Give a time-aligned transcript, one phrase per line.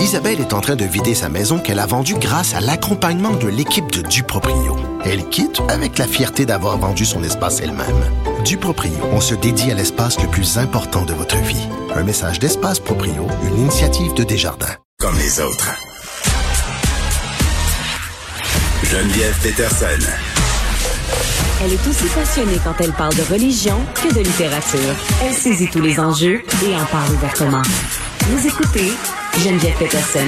[0.00, 3.48] Isabelle est en train de vider sa maison qu'elle a vendue grâce à l'accompagnement de
[3.48, 4.76] l'équipe de Duproprio.
[5.04, 8.02] Elle quitte avec la fierté d'avoir vendu son espace elle-même.
[8.42, 11.68] Duproprio, on se dédie à l'espace le plus important de votre vie.
[11.94, 14.74] Un message d'Espace Proprio, une initiative de Desjardins.
[14.98, 15.68] Comme les autres.
[18.84, 20.10] Geneviève Peterson.
[21.62, 24.94] Elle est aussi passionnée quand elle parle de religion que de littérature.
[25.22, 27.62] Elle saisit tous les enjeux et en parle ouvertement.
[28.30, 28.92] Vous écoutez
[29.38, 30.26] Geneviève Peterson.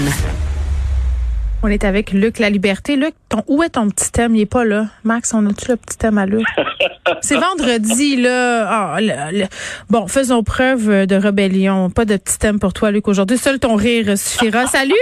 [1.63, 2.97] On est avec Luc La Liberté.
[2.97, 4.35] Luc, ton, où est ton petit thème?
[4.35, 4.87] Il est pas là.
[5.05, 6.45] Max, on a-tu le petit thème à Luc?
[7.21, 8.67] C'est vendredi, là.
[8.69, 9.47] Ah, le- le-
[9.91, 11.91] Bon, faisons preuve de rébellion.
[11.91, 13.39] Pas de petit thème pour toi, Luc, aujourd'hui.
[13.39, 14.67] Seul ton rire suffira.
[14.67, 14.95] Salut!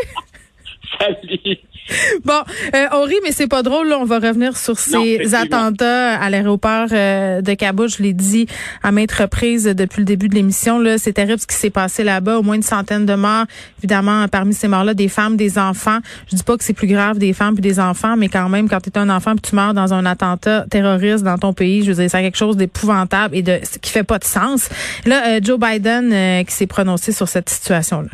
[0.98, 1.56] Salut.
[2.24, 2.42] Bon,
[2.74, 3.88] euh, on rit, mais c'est pas drôle.
[3.88, 3.98] Là.
[3.98, 7.88] On va revenir sur ces attentats à l'aéroport euh, de Kaboul.
[7.88, 8.46] Je l'ai dit
[8.82, 10.78] à maintes reprises depuis le début de l'émission.
[10.78, 12.38] Là, c'est terrible ce qui s'est passé là-bas.
[12.38, 13.46] Au moins une centaine de morts.
[13.78, 15.98] Évidemment, parmi ces morts-là, des femmes, des enfants.
[16.30, 18.68] Je dis pas que c'est plus grave des femmes puis des enfants, mais quand même,
[18.68, 21.82] quand tu es un enfant puis tu meurs dans un attentat terroriste dans ton pays,
[21.82, 24.68] je veux dire, c'est quelque chose d'épouvantable et de qui fait pas de sens.
[25.06, 28.10] Là, euh, Joe Biden euh, qui s'est prononcé sur cette situation-là.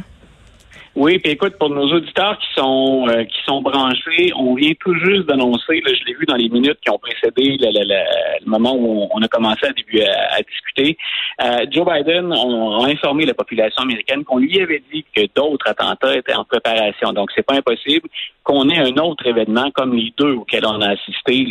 [0.99, 4.95] Oui, puis écoute, pour nos auditeurs qui sont euh, qui sont branchés, on vient tout
[4.95, 8.51] juste d'annoncer, je l'ai vu dans les minutes qui ont précédé le, le- le- le
[8.51, 10.97] moment où on a commencé à, début, à, à discuter.
[11.43, 16.17] Euh, Joe Biden a, informé la population américaine qu'on lui avait dit que d'autres attentats
[16.17, 17.13] étaient en préparation.
[17.13, 18.09] Donc, c'est pas impossible
[18.43, 21.47] qu'on ait un autre événement comme les deux auxquels on a assisté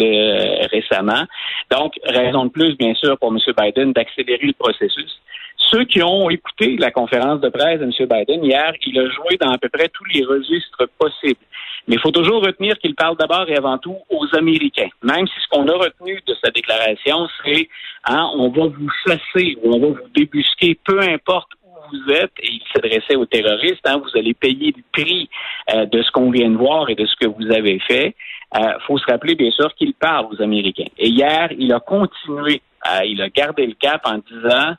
[0.71, 1.23] récemment.
[1.69, 3.37] Donc, raison de plus, bien sûr, pour M.
[3.55, 5.21] Biden d'accélérer le processus.
[5.57, 7.91] Ceux qui ont écouté la conférence de presse de M.
[7.91, 11.39] Biden hier, il a joué dans à peu près tous les registres possibles.
[11.87, 14.89] Mais il faut toujours retenir qu'il parle d'abord et avant tout aux Américains.
[15.03, 17.69] Même si ce qu'on a retenu de sa déclaration, c'est
[18.05, 22.31] hein, on va vous chasser ou on va vous débusquer, peu importe où vous êtes,
[22.41, 25.29] et il s'adressait aux terroristes, hein, vous allez payer le prix
[25.73, 28.15] euh, de ce qu'on vient de voir et de ce que vous avez fait.
[28.57, 30.87] Il faut se rappeler, bien sûr, qu'il parle aux Américains.
[30.97, 34.75] Et hier, il a continué, euh, il a gardé le cap en disant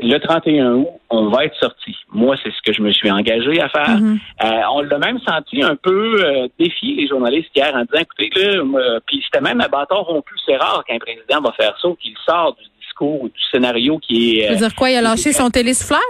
[0.00, 1.96] le 31 août, on va être sorti.
[2.12, 3.98] Moi, c'est ce que je me suis engagé à faire.
[3.98, 4.18] Mhm.
[4.44, 8.30] Euh, on l'a même senti un peu euh, défier les journalistes hier en disant, écoutez,
[8.34, 10.34] là, puis c'était même à bâton rompu.
[10.46, 14.40] C'est rare qu'un président va faire ça qu'il sort du discours ou du scénario qui
[14.40, 14.48] est...
[14.48, 14.90] Veux euh, dire quoi?
[14.90, 16.00] Il a lâché son télésouffleur?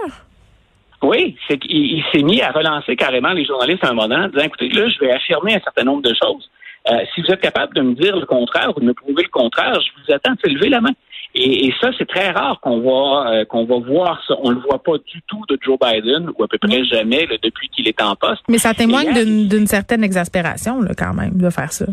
[1.01, 4.27] oui, c'est qu'il il s'est mis à relancer carrément les journalistes à un moment, en
[4.27, 6.49] disant, écoutez, là, je vais affirmer un certain nombre de choses.
[6.91, 9.29] Euh, si vous êtes capable de me dire le contraire ou de me prouver le
[9.29, 10.91] contraire, je vous attends de lever la main.
[11.35, 14.35] Et, et ça, c'est très rare qu'on va euh, qu'on va voir ça.
[14.41, 17.35] On le voit pas du tout de Joe Biden, ou à peu près jamais là,
[17.41, 18.41] depuis qu'il est en poste.
[18.49, 21.85] Mais ça témoigne d'une d'une certaine exaspération, là, quand même, de faire ça.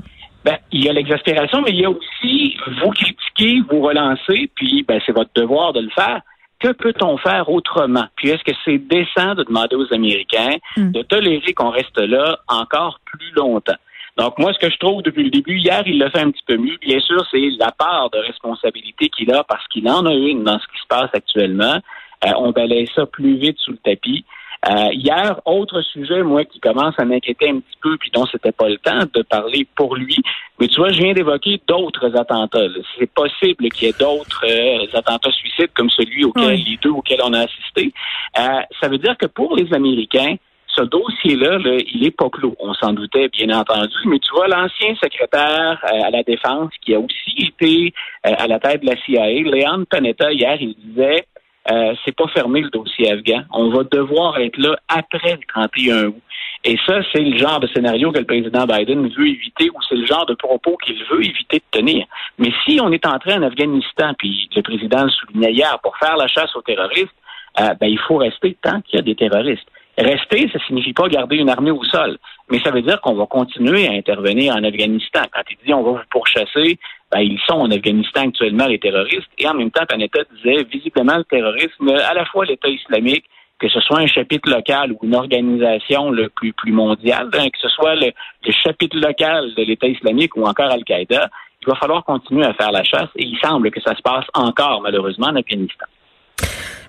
[0.44, 4.84] Ben, il y a l'exaspération, mais il y a aussi vous critiquer, vous relancer, puis
[4.86, 6.20] ben, c'est votre devoir de le faire.
[6.58, 8.06] Que peut-on faire autrement?
[8.16, 10.92] Puis est-ce que c'est décent de demander aux Américains Mm.
[10.92, 13.74] de tolérer qu'on reste là encore plus longtemps?
[14.16, 16.44] Donc, moi, ce que je trouve depuis le début, hier, il l'a fait un petit
[16.46, 16.76] peu mieux.
[16.80, 20.58] Bien sûr, c'est la part de responsabilité qu'il a parce qu'il en a une dans
[20.58, 21.78] ce qui se passe actuellement.
[22.24, 24.24] Euh, on balaye ça plus vite sous le tapis.
[24.68, 28.52] Euh, hier, autre sujet, moi, qui commence à m'inquiéter un petit peu, puis dont c'était
[28.52, 30.16] pas le temps de parler pour lui.
[30.58, 32.66] Mais tu vois, je viens d'évoquer d'autres attentats.
[32.98, 36.66] C'est possible qu'il y ait d'autres euh, attentats suicides comme celui auquel Oui.
[36.70, 37.92] les deux auxquels on a assisté.
[38.38, 40.36] Euh, ça veut dire que pour les Américains,
[40.76, 42.54] ce dossier-là, là, il est pas clos.
[42.58, 43.96] On s'en doutait, bien entendu.
[44.06, 47.92] Mais tu vois, l'ancien secrétaire euh, à la Défense, qui a aussi été
[48.26, 51.26] euh, à la tête de la CIA, Leon Panetta, hier, il disait
[51.70, 53.42] euh, c'est pas fermé le dossier afghan.
[53.50, 56.22] On va devoir être là après le 31 août.
[56.64, 59.96] Et ça, c'est le genre de scénario que le président Biden veut éviter ou c'est
[59.96, 62.06] le genre de propos qu'il veut éviter de tenir.
[62.38, 66.16] Mais si on est entré en Afghanistan, puis le président le soulignait hier, pour faire
[66.16, 67.14] la chasse aux terroristes,
[67.58, 69.66] ben, il faut rester tant qu'il y a des terroristes.
[69.98, 72.18] Rester, ça signifie pas garder une armée au sol,
[72.50, 75.22] mais ça veut dire qu'on va continuer à intervenir en Afghanistan.
[75.32, 76.78] Quand il dit on va vous pourchasser,
[77.10, 81.16] ben, ils sont en Afghanistan actuellement, les terroristes, et en même temps, Panetta disait, visiblement,
[81.16, 83.24] le terrorisme, à la fois l'État islamique,
[83.58, 87.58] que ce soit un chapitre local ou une organisation le plus, plus mondiale, hein, que
[87.58, 88.10] ce soit le,
[88.44, 91.30] le chapitre local de l'État islamique ou encore Al-Qaïda,
[91.62, 94.26] il va falloir continuer à faire la chasse, et il semble que ça se passe
[94.34, 95.86] encore, malheureusement, en Afghanistan.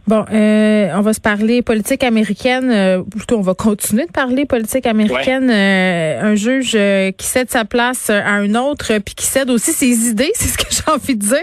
[0.07, 2.71] Bon, euh, on va se parler politique américaine.
[2.71, 5.49] euh, plutôt, on va continuer de parler politique américaine.
[5.49, 9.73] Euh, un juge euh, qui cède sa place à un autre, puis qui cède aussi
[9.73, 11.37] ses idées, c'est ce que j'ai envie de dire.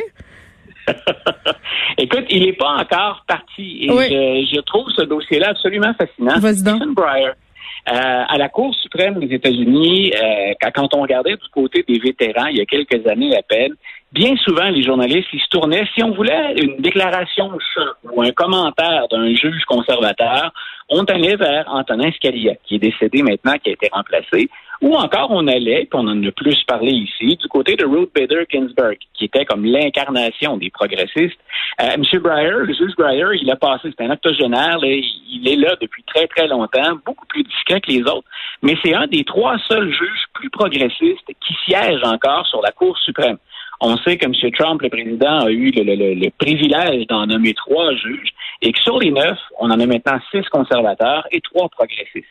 [1.99, 3.85] Écoute, il n'est pas encore parti.
[3.85, 4.05] Et Oui.
[4.09, 6.37] je, je trouve ce dossier-là absolument fascinant.
[6.55, 7.31] Stephen Breyer.
[7.87, 10.13] À la Cour suprême des États-Unis,
[10.75, 13.75] quand on regardait du côté des vétérans il y a quelques années à peine,
[14.13, 17.51] bien souvent, les journalistes, ils se tournaient, si on voulait une déclaration
[18.05, 20.53] ou un commentaire d'un juge conservateur,
[20.89, 24.49] on allait vers Antonin Scalia, qui est décédé maintenant, qui a été remplacé,
[24.85, 28.11] ou encore on allait, puis on en a plus parlé ici, du côté de Ruth
[28.15, 31.41] Bader Ginsburg, qui était comme l'incarnation des progressistes.
[31.81, 32.03] Euh, M.
[32.21, 36.27] Breyer, le juge Breyer, il a passé, c'est un octogénaire, il est là depuis très
[36.27, 38.29] très longtemps, beaucoup plus discret que les autres,
[38.61, 42.99] mais c'est un des trois seuls juges plus progressistes qui siègent encore sur la Cour
[42.99, 43.39] suprême.
[43.81, 44.35] On sait que M.
[44.53, 49.11] Trump, le président, a eu le, privilège d'en nommer trois juges et que sur les
[49.11, 52.29] neuf, on en a maintenant six conservateurs et trois progressistes.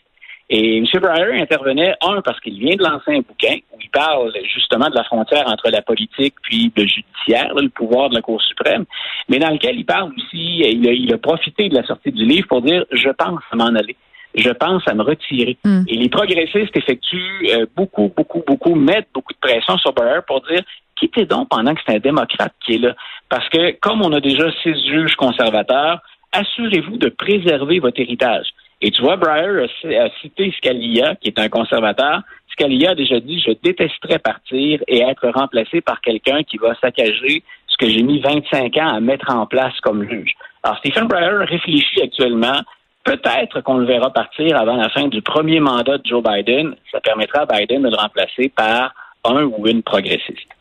[0.50, 0.86] Et M.
[1.02, 4.96] Breyer intervenait, un, parce qu'il vient de lancer un bouquin où il parle justement de
[4.96, 8.86] la frontière entre la politique puis le judiciaire, le pouvoir de la Cour suprême,
[9.30, 12.62] mais dans lequel il parle aussi, il a, profité de la sortie du livre pour
[12.62, 13.96] dire, je pense à m'en aller
[14.36, 15.58] je pense à me retirer.
[15.64, 15.84] Hmm.
[15.88, 20.42] Et les progressistes effectuent euh, beaucoup, beaucoup, beaucoup, mettent beaucoup de pression sur Breyer pour
[20.42, 20.62] dire
[20.96, 22.96] quittez donc pendant que c'est un démocrate qui est là.
[23.30, 26.02] Parce que comme on a déjà six juges conservateurs,
[26.32, 28.48] assurez-vous de préserver votre héritage.
[28.86, 29.66] Et tu vois, Breyer
[29.98, 32.22] a, cité Scalia, qui est un conservateur.
[32.52, 37.44] Scalia a déjà dit, je détesterais partir et être remplacé par quelqu'un qui va saccager
[37.68, 40.34] ce que j'ai mis 25 ans à mettre en place comme juge.
[40.64, 42.60] Alors, Stephen Breyer réfléchit actuellement.
[43.06, 46.76] Peut-être qu'on le verra partir avant la fin du premier mandat de Joe Biden.
[46.92, 48.94] Ça permettra à Biden de le remplacer par
[49.24, 50.53] un ou une progressiste.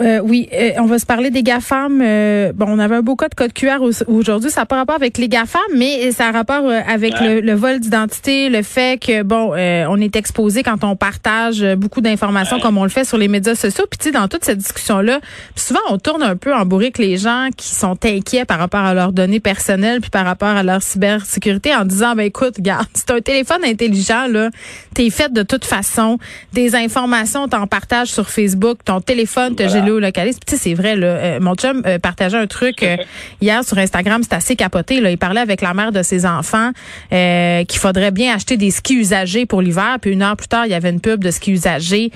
[0.00, 2.00] Euh, oui, euh, on va se parler des GAFAM.
[2.02, 4.50] Euh, bon, on avait un beau code code QR aujourd'hui.
[4.50, 8.48] Ça n'a pas rapport avec les GAFAM, mais ça a rapport avec le, vol d'identité,
[8.48, 12.90] le fait que, bon, on est exposé quand on partage beaucoup d'informations comme on le
[12.90, 13.84] fait sur les médias sociaux.
[13.90, 15.20] Puis, tu sais, dans toute cette discussion-là,
[15.54, 18.94] souvent, on tourne un peu en bourrique les gens qui sont inquiets par rapport à
[18.94, 23.10] leurs données personnelles puis par rapport à leur cybersécurité en disant, ben écoute, regarde, c'est
[23.10, 24.50] un téléphone intelligent, là,
[24.94, 26.18] t'es fait de toute façon.
[26.52, 30.38] Des informations, t'en partages sur Facebook, ton téléphone te géolocalise.
[30.46, 32.96] Tu sais, c'est vrai, là, euh, mon chum euh, partageait un truc euh,
[33.40, 35.00] hier sur Instagram, c'était assez capoté.
[35.00, 35.10] Là.
[35.10, 36.70] Il parlait avec la mère de ses enfants
[37.10, 39.98] qu'il faudrait bien acheter des skis usagés pour l'hiver.
[40.00, 42.10] Puis une heure plus tard, il y avait une pub de skis usagés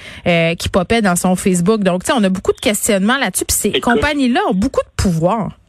[0.58, 1.82] qui popait dans son Facebook.
[1.82, 3.44] Donc, tu sais, on a beaucoup de questionnements là-dessus.
[3.44, 5.59] Puis ces compagnies-là ont beaucoup de pouvoir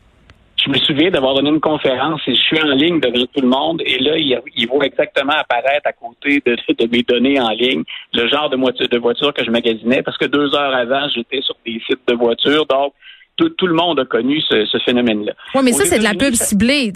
[0.64, 3.48] je me souviens d'avoir donné une conférence et je suis en ligne devant tout le
[3.48, 7.50] monde et là, il, il va exactement apparaître à côté de, de, mes données en
[7.50, 11.08] ligne, le genre de voiture, de voiture que je magasinais parce que deux heures avant,
[11.14, 12.66] j'étais sur des sites de voitures.
[12.68, 12.94] Donc,
[13.38, 15.34] tout, tout, le monde a connu ce, ce phénomène-là.
[15.56, 16.92] Oui, mais ça, c'est de la pub ciblée.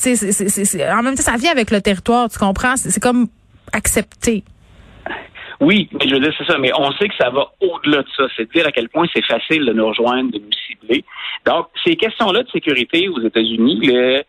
[0.92, 2.76] en même temps, ça vient avec le territoire, tu comprends?
[2.76, 3.28] C'est comme
[3.72, 4.44] accepté.
[5.62, 8.08] Oui, mais je veux dire, c'est ça, mais on sait que ça va au-delà de
[8.16, 8.24] ça.
[8.36, 11.04] C'est dire à quel point c'est facile de nous rejoindre, de nous cibler.
[11.46, 14.24] Donc, ces questions-là de sécurité aux États-Unis, euh,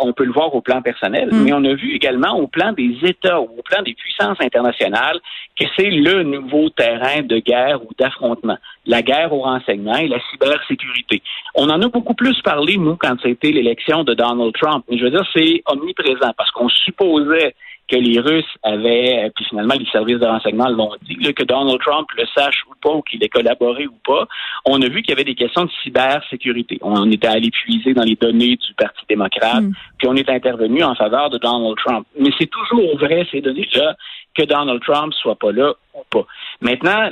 [0.00, 1.42] on peut le voir au plan personnel, mm.
[1.44, 5.20] mais on a vu également au plan des États ou au plan des puissances internationales
[5.58, 8.58] que c'est le nouveau terrain de guerre ou d'affrontement.
[8.86, 11.22] La guerre au renseignement et la cybersécurité.
[11.54, 14.84] On en a beaucoup plus parlé, nous, quand c'était l'élection de Donald Trump.
[14.88, 17.54] Mais je veux dire, c'est omniprésent parce qu'on supposait
[17.88, 21.80] que les Russes avaient, euh, puis finalement les services de renseignement l'ont dit, que Donald
[21.80, 24.26] Trump le sache ou pas, ou qu'il ait collaboré ou pas,
[24.64, 26.78] on a vu qu'il y avait des questions de cybersécurité.
[26.82, 29.72] On était allé puiser dans les données du Parti démocrate, mm.
[29.98, 32.06] puis on est intervenu en faveur de Donald Trump.
[32.18, 33.96] Mais c'est toujours vrai, ces données-là,
[34.34, 36.26] que Donald Trump soit pas là ou pas.
[36.60, 37.10] Maintenant,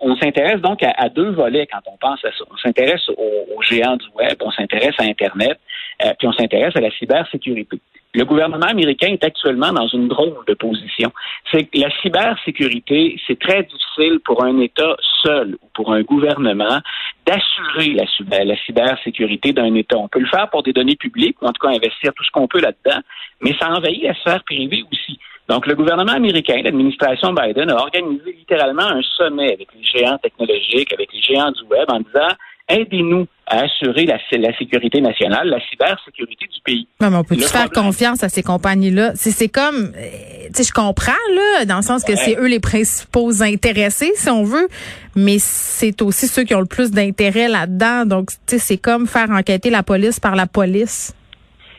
[0.00, 2.44] on, s'intéresse donc à, deux volets quand on pense à ça.
[2.50, 5.58] On s'intéresse aux, géants du web, on s'intéresse à Internet,
[6.04, 7.80] euh, puis on s'intéresse à la cybersécurité.
[8.16, 11.12] Le gouvernement américain est actuellement dans une drôle de position.
[11.52, 16.80] C'est que la cybersécurité, c'est très difficile pour un État seul ou pour un gouvernement
[17.26, 19.98] d'assurer la, la cybersécurité d'un État.
[19.98, 22.30] On peut le faire pour des données publiques, ou en tout cas investir tout ce
[22.30, 23.00] qu'on peut là-dedans,
[23.42, 25.18] mais ça envahit la sphère privée aussi.
[25.50, 30.92] Donc, le gouvernement américain, l'administration Biden, a organisé littéralement un sommet avec les géants technologiques,
[30.94, 32.34] avec les géants du web, en disant
[32.68, 34.18] aidez-nous à assurer la,
[34.58, 36.88] sécurité nationale, la cybersécurité du pays.
[37.00, 39.12] mais on peut faire confiance à ces compagnies-là?
[39.14, 42.58] C'est comme, euh, tu sais, je comprends, là, dans le sens que c'est eux les
[42.58, 44.68] principaux intéressés, si on veut,
[45.14, 48.04] mais c'est aussi ceux qui ont le plus d'intérêt là-dedans.
[48.04, 51.14] Donc, tu sais, c'est comme faire enquêter la police par la police.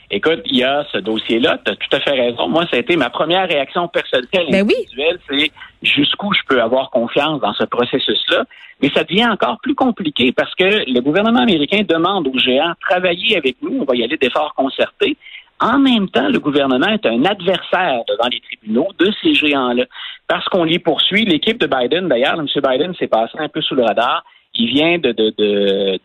[0.10, 2.48] Écoute, il y a ce dossier-là, tu as tout à fait raison.
[2.48, 5.52] Moi, ça a été ma première réaction personnelle ben individuelle, c'est
[5.88, 8.46] jusqu'où je peux avoir confiance dans ce processus-là.
[8.82, 13.38] Mais ça devient encore plus compliqué parce que le gouvernement américain demande aux géants travailler
[13.38, 15.18] avec nous, on va y aller d'efforts concertés.
[15.60, 19.86] En même temps, le gouvernement est un adversaire devant les tribunaux de ces géants-là
[20.28, 21.26] parce qu'on les poursuit.
[21.26, 22.46] L'équipe de Biden, d'ailleurs, M.
[22.64, 24.24] Biden s'est passé un peu sous le radar
[24.58, 25.12] il vient de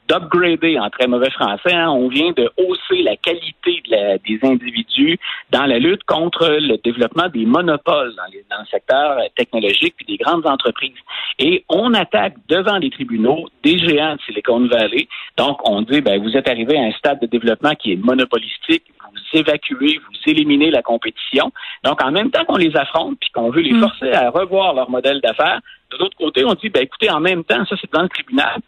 [0.08, 1.72] d'upgrader en très mauvais français.
[1.72, 5.18] Hein, on vient de hausser la qualité des individus
[5.50, 10.16] dans la lutte contre le développement des monopoles dans, dans le secteur technologique puis des
[10.16, 10.92] grandes entreprises.
[11.38, 15.08] Et on attaque devant les tribunaux des géants de Silicon Valley.
[15.36, 18.84] Donc, on dit, ben, vous êtes arrivé à un stade de développement qui est monopolistique,
[19.12, 21.52] vous évacuez, vous éliminez la compétition.
[21.84, 23.80] Donc, en même temps qu'on les affronte puis qu'on veut les mm.
[23.80, 25.60] forcer à revoir leur modèle d'affaires,
[25.92, 28.60] de l'autre côté, on dit, ben, écoutez, en même temps, ça, c'est dans le tribunal.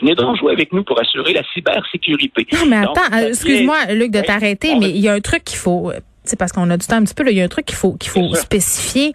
[0.00, 2.46] Venez donc jouer avec nous pour assurer la cybersécurité.
[2.52, 5.90] Non, mais attends, excuse-moi, Luc, de t'arrêter, mais il y a un truc qu'il faut
[5.90, 7.24] c'est parce qu'on a du temps un petit peu.
[7.30, 9.12] Il y a un truc qu'il faut qu'il faut spécifier.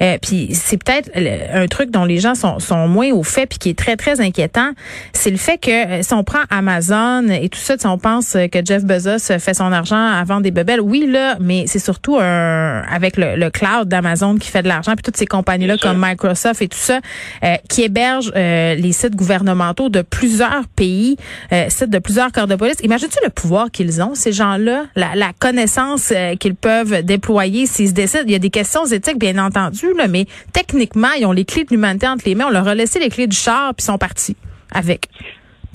[0.00, 1.10] Euh, puis c'est peut-être
[1.52, 4.20] un truc dont les gens sont, sont moins au fait, puis qui est très très
[4.20, 4.70] inquiétant.
[5.12, 8.32] C'est le fait que euh, si on prend Amazon et tout ça, si on pense
[8.32, 12.82] que Jeff Bezos fait son argent avant des bebelles, oui là, mais c'est surtout un
[12.90, 16.60] avec le, cloud d'Amazon qui fait de l'argent, puis toutes ces compagnies là comme Microsoft
[16.62, 17.00] et tout ça
[17.42, 21.16] euh, qui hébergent euh, les sites gouvernementaux de plusieurs pays,
[21.68, 22.76] sites de plusieurs corps de police.
[22.82, 26.12] Imagine-tu le pouvoir qu'ils ont ces gens-là, la, la connaissance
[26.48, 28.24] qu'ils peuvent déployer s'ils se décident.
[28.26, 31.70] Il y a des questions éthiques, bien entendu, mais techniquement, ils ont les clés de
[31.70, 32.46] l'humanité entre les mains.
[32.48, 34.36] On leur a laissé les clés du char, puis ils sont partis
[34.72, 35.08] avec.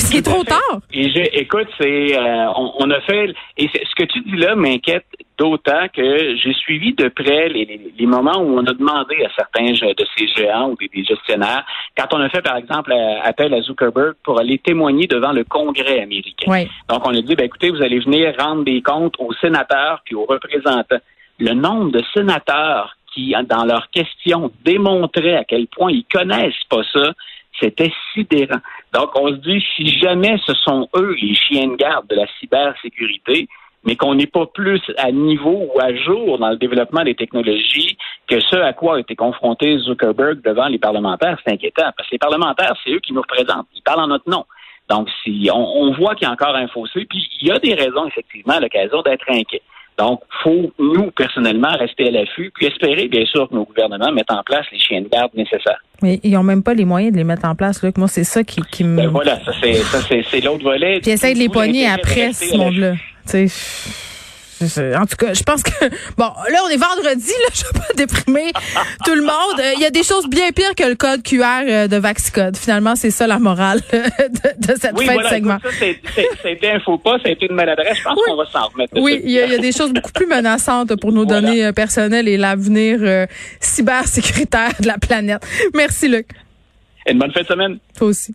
[0.03, 0.59] C'est trop tard.
[0.93, 5.05] Et écoute, c'est euh, on, a fait et ce que tu dis là m'inquiète
[5.37, 9.71] d'autant que j'ai suivi de près les, les, moments où on a demandé à certains
[9.71, 11.65] de ces géants ou des, gestionnaires,
[11.97, 12.93] quand on a fait par exemple
[13.23, 16.65] appel à Zuckerberg pour aller témoigner devant le Congrès américain.
[16.89, 20.15] Donc on a dit, ben, écoutez, vous allez venir rendre des comptes aux sénateurs puis
[20.15, 21.01] aux représentants.
[21.39, 26.83] Le nombre de sénateurs qui, dans leurs questions, démontraient à quel point ils connaissent pas
[26.91, 27.13] ça,
[27.59, 28.59] c'était sidérant.
[28.93, 32.25] Donc, on se dit, si jamais ce sont eux les chiens de garde de la
[32.39, 33.47] cybersécurité,
[33.85, 37.97] mais qu'on n'est pas plus à niveau ou à jour dans le développement des technologies
[38.27, 41.91] que ce à quoi a été confronté Zuckerberg devant les parlementaires, c'est inquiétant.
[41.97, 43.67] Parce que les parlementaires, c'est eux qui nous représentent.
[43.75, 44.45] Ils parlent en notre nom.
[44.89, 47.73] Donc, si on, voit qu'il y a encore un fossé, puis il y a des
[47.73, 49.61] raisons, effectivement, à l'occasion d'être inquiet.
[49.97, 54.31] Donc, faut, nous, personnellement, rester à l'affût, puis espérer, bien sûr, que nos gouvernements mettent
[54.31, 55.81] en place les chiens de garde nécessaires.
[56.01, 57.97] Oui, ils n'ont même pas les moyens de les mettre en place, Luc.
[57.97, 58.97] Moi, c'est ça qui, qui me...
[58.97, 60.99] Ben voilà, ça, c'est l'autre volet.
[60.99, 62.95] Puis essaye de les pogner après, ce monde-là.
[64.97, 65.71] En tout cas, je pense que
[66.17, 68.51] bon, là on est vendredi, là, je vais pas déprimer
[69.05, 69.59] tout le monde.
[69.59, 72.57] Euh, il y a des choses bien pires que le code QR euh, de Vaxcode.
[72.57, 75.57] Finalement, c'est ça la morale de, cette fin de segment.
[75.63, 75.69] ça,
[76.43, 77.97] c'était un faux pas, été une maladresse.
[77.97, 78.93] Je pense qu'on va s'en remettre.
[78.99, 82.37] Oui, il y, a des choses beaucoup plus menaçantes pour nos données euh, personnelles et
[82.37, 83.27] l'avenir
[83.59, 85.45] cybersécuritaire de la planète.
[85.73, 86.27] Merci, Luc.
[87.05, 87.77] Et une bonne fin de semaine.
[87.97, 88.33] Toi aussi.